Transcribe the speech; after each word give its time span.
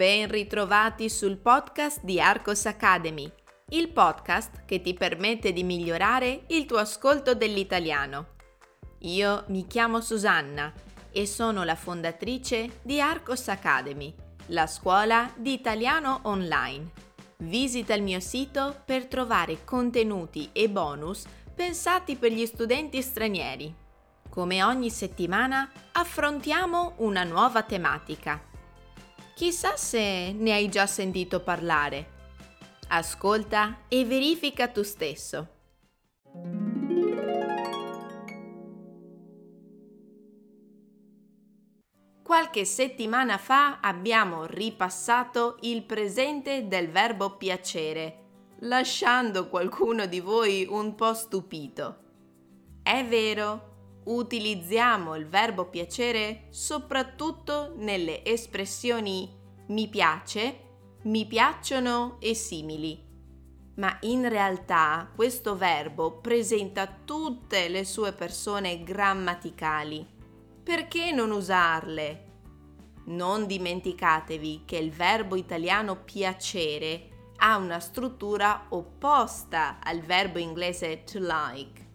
Ben 0.00 0.28
ritrovati 0.28 1.10
sul 1.10 1.36
podcast 1.36 2.02
di 2.02 2.18
Arcos 2.22 2.64
Academy, 2.64 3.30
il 3.72 3.90
podcast 3.90 4.64
che 4.64 4.80
ti 4.80 4.94
permette 4.94 5.52
di 5.52 5.62
migliorare 5.62 6.44
il 6.46 6.64
tuo 6.64 6.78
ascolto 6.78 7.34
dell'italiano. 7.34 8.28
Io 9.00 9.44
mi 9.48 9.66
chiamo 9.66 10.00
Susanna 10.00 10.72
e 11.12 11.26
sono 11.26 11.64
la 11.64 11.74
fondatrice 11.74 12.80
di 12.80 12.98
Arcos 12.98 13.48
Academy, 13.48 14.14
la 14.46 14.66
scuola 14.66 15.30
di 15.36 15.52
italiano 15.52 16.20
online. 16.22 16.92
Visita 17.40 17.92
il 17.92 18.02
mio 18.02 18.20
sito 18.20 18.80
per 18.86 19.04
trovare 19.04 19.64
contenuti 19.64 20.48
e 20.52 20.70
bonus 20.70 21.26
pensati 21.54 22.16
per 22.16 22.32
gli 22.32 22.46
studenti 22.46 23.02
stranieri. 23.02 23.74
Come 24.30 24.62
ogni 24.62 24.88
settimana 24.88 25.70
affrontiamo 25.92 26.94
una 27.00 27.22
nuova 27.22 27.62
tematica. 27.64 28.48
Chissà 29.40 29.74
se 29.74 30.34
ne 30.36 30.52
hai 30.52 30.68
già 30.68 30.86
sentito 30.86 31.40
parlare. 31.40 32.10
Ascolta 32.88 33.84
e 33.88 34.04
verifica 34.04 34.68
tu 34.68 34.82
stesso. 34.82 35.48
Qualche 42.22 42.66
settimana 42.66 43.38
fa 43.38 43.80
abbiamo 43.80 44.44
ripassato 44.44 45.56
il 45.62 45.84
presente 45.84 46.68
del 46.68 46.90
verbo 46.90 47.38
piacere, 47.38 48.24
lasciando 48.58 49.48
qualcuno 49.48 50.04
di 50.04 50.20
voi 50.20 50.66
un 50.68 50.94
po' 50.94 51.14
stupito. 51.14 51.96
È 52.82 53.02
vero, 53.06 53.79
utilizziamo 54.04 55.14
il 55.16 55.26
verbo 55.26 55.66
piacere 55.66 56.46
soprattutto 56.50 57.74
nelle 57.76 58.24
espressioni 58.24 59.28
mi 59.68 59.88
piace, 59.88 60.60
mi 61.02 61.26
piacciono 61.26 62.16
e 62.20 62.34
simili. 62.34 63.08
Ma 63.76 63.96
in 64.00 64.28
realtà 64.28 65.10
questo 65.14 65.56
verbo 65.56 66.18
presenta 66.20 66.86
tutte 67.04 67.68
le 67.68 67.84
sue 67.84 68.12
persone 68.12 68.82
grammaticali 68.82 70.18
perché 70.62 71.10
non 71.10 71.30
usarle? 71.30 72.26
Non 73.06 73.46
dimenticatevi 73.46 74.62
che 74.66 74.76
il 74.76 74.92
verbo 74.92 75.34
italiano 75.34 75.96
piacere 75.96 77.08
ha 77.38 77.56
una 77.56 77.80
struttura 77.80 78.66
opposta 78.68 79.78
al 79.82 80.00
verbo 80.00 80.38
inglese 80.38 81.02
to 81.02 81.18
like. 81.18 81.88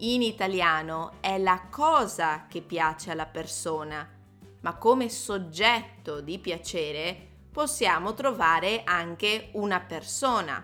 In 0.00 0.20
italiano 0.20 1.12
è 1.20 1.38
la 1.38 1.68
cosa 1.70 2.46
che 2.48 2.60
piace 2.60 3.10
alla 3.10 3.24
persona, 3.24 4.06
ma 4.60 4.76
come 4.76 5.08
soggetto 5.08 6.20
di 6.20 6.38
piacere 6.38 7.28
possiamo 7.50 8.12
trovare 8.12 8.82
anche 8.84 9.48
una 9.52 9.80
persona. 9.80 10.62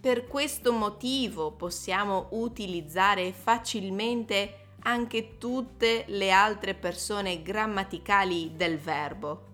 Per 0.00 0.28
questo 0.28 0.72
motivo 0.72 1.50
possiamo 1.50 2.28
utilizzare 2.30 3.32
facilmente 3.32 4.66
anche 4.82 5.36
tutte 5.38 6.04
le 6.06 6.30
altre 6.30 6.74
persone 6.74 7.42
grammaticali 7.42 8.52
del 8.54 8.78
verbo. 8.78 9.46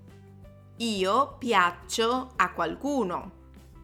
Io 0.76 1.36
piaccio 1.38 2.32
a 2.36 2.52
qualcuno, 2.52 3.30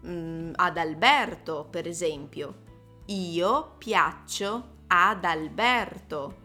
mm, 0.05 0.53
ad 0.57 0.77
Alberto 0.77 1.67
per 1.71 1.87
esempio. 1.87 2.65
Io 3.07 3.77
piaccio 3.79 4.75
ad 4.89 5.25
Alberto. 5.25 6.45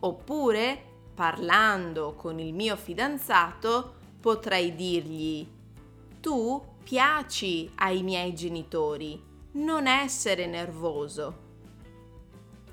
Oppure, 0.00 0.82
parlando 1.14 2.14
con 2.14 2.38
il 2.38 2.54
mio 2.54 2.76
fidanzato, 2.76 3.94
potrei 4.20 4.74
dirgli 4.74 5.56
tu 6.20 6.62
piaci 6.82 7.70
ai 7.76 8.02
miei 8.02 8.34
genitori, 8.34 9.22
non 9.52 9.86
essere 9.86 10.46
nervoso. 10.46 11.46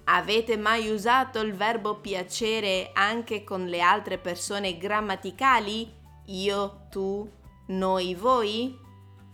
Avete 0.05 0.57
mai 0.57 0.89
usato 0.89 1.39
il 1.39 1.53
verbo 1.53 1.95
piacere 1.95 2.91
anche 2.93 3.43
con 3.43 3.65
le 3.65 3.81
altre 3.81 4.17
persone 4.17 4.77
grammaticali? 4.77 5.91
Io, 6.25 6.87
tu, 6.89 7.29
noi, 7.67 8.13
voi? 8.13 8.77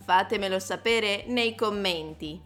Fatemelo 0.03 0.59
sapere 0.59 1.25
nei 1.27 1.55
commenti. 1.55 2.41